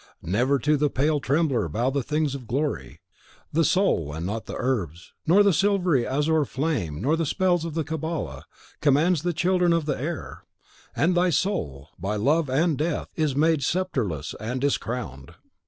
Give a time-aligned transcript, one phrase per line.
[0.23, 3.01] Never to the pale trembler bow the things of glory:
[3.53, 7.75] the soul, and not the herbs, nor the silvery azure flame, nor the spells of
[7.75, 8.45] the Cabala,
[8.81, 10.43] commands the children of the air;
[10.95, 15.35] and THY soul, by Love and Death, is made sceptreless and discrowned!